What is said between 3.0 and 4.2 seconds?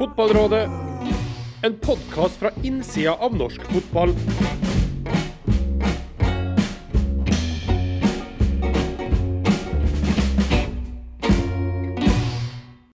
av norsk fotball.